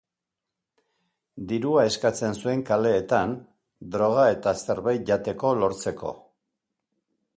[1.51, 3.35] Dirua eskatzen zuen kaleetan,
[3.97, 6.15] droga eta zerbait jateko lortzeko.